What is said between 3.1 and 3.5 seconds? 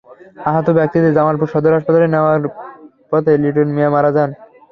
পথে